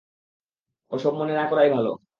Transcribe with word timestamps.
ওসব 0.91 1.13
মনে 1.13 1.33
না 1.33 1.43
করাই 1.49 1.69
ভালো। 1.69 1.91